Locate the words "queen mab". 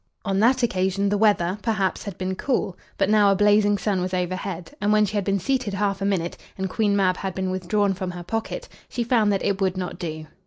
6.67-7.17